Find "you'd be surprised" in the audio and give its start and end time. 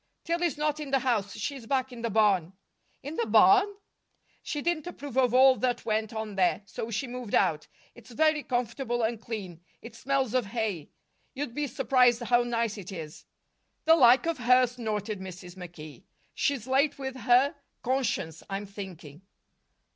11.35-12.23